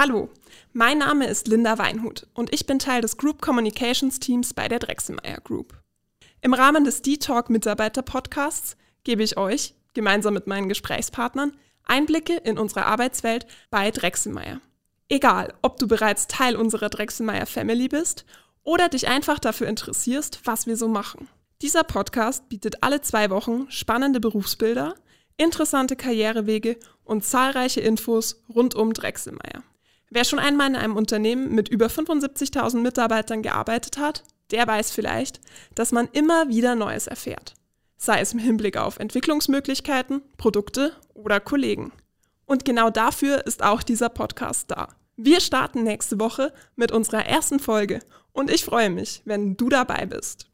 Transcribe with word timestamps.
Hallo, 0.00 0.30
mein 0.72 0.98
Name 0.98 1.26
ist 1.26 1.48
Linda 1.48 1.76
Weinhut 1.76 2.28
und 2.32 2.54
ich 2.54 2.66
bin 2.66 2.78
Teil 2.78 3.00
des 3.00 3.16
Group 3.16 3.42
Communications 3.42 4.20
Teams 4.20 4.54
bei 4.54 4.68
der 4.68 4.78
Drechselmeier 4.78 5.40
Group. 5.40 5.76
Im 6.40 6.54
Rahmen 6.54 6.84
des 6.84 7.02
D-Talk 7.02 7.50
Mitarbeiter 7.50 8.02
Podcasts 8.02 8.76
gebe 9.02 9.24
ich 9.24 9.36
euch, 9.36 9.74
gemeinsam 9.94 10.34
mit 10.34 10.46
meinen 10.46 10.68
Gesprächspartnern, 10.68 11.50
Einblicke 11.82 12.36
in 12.36 12.58
unsere 12.58 12.86
Arbeitswelt 12.86 13.48
bei 13.70 13.90
Drechselmeier. 13.90 14.60
Egal, 15.08 15.52
ob 15.62 15.80
du 15.80 15.88
bereits 15.88 16.28
Teil 16.28 16.54
unserer 16.54 16.90
Drechselmeier 16.90 17.46
Family 17.46 17.88
bist 17.88 18.24
oder 18.62 18.88
dich 18.88 19.08
einfach 19.08 19.40
dafür 19.40 19.66
interessierst, 19.66 20.42
was 20.44 20.68
wir 20.68 20.76
so 20.76 20.86
machen. 20.86 21.26
Dieser 21.60 21.82
Podcast 21.82 22.48
bietet 22.48 22.84
alle 22.84 23.00
zwei 23.00 23.30
Wochen 23.30 23.68
spannende 23.68 24.20
Berufsbilder, 24.20 24.94
interessante 25.38 25.96
Karrierewege 25.96 26.76
und 27.02 27.24
zahlreiche 27.24 27.80
Infos 27.80 28.44
rund 28.48 28.76
um 28.76 28.92
Drechselmeier. 28.92 29.64
Wer 30.10 30.24
schon 30.24 30.38
einmal 30.38 30.68
in 30.68 30.76
einem 30.76 30.96
Unternehmen 30.96 31.54
mit 31.54 31.68
über 31.68 31.86
75.000 31.86 32.78
Mitarbeitern 32.78 33.42
gearbeitet 33.42 33.98
hat, 33.98 34.24
der 34.50 34.66
weiß 34.66 34.90
vielleicht, 34.90 35.40
dass 35.74 35.92
man 35.92 36.08
immer 36.12 36.48
wieder 36.48 36.74
Neues 36.74 37.06
erfährt. 37.06 37.54
Sei 37.96 38.20
es 38.20 38.32
im 38.32 38.38
Hinblick 38.38 38.76
auf 38.76 38.98
Entwicklungsmöglichkeiten, 38.98 40.22
Produkte 40.38 40.92
oder 41.12 41.40
Kollegen. 41.40 41.92
Und 42.46 42.64
genau 42.64 42.88
dafür 42.88 43.46
ist 43.46 43.62
auch 43.62 43.82
dieser 43.82 44.08
Podcast 44.08 44.70
da. 44.70 44.88
Wir 45.16 45.40
starten 45.40 45.82
nächste 45.82 46.18
Woche 46.18 46.52
mit 46.76 46.92
unserer 46.92 47.26
ersten 47.26 47.58
Folge 47.58 48.00
und 48.32 48.50
ich 48.50 48.64
freue 48.64 48.88
mich, 48.88 49.20
wenn 49.24 49.56
du 49.56 49.68
dabei 49.68 50.06
bist. 50.06 50.47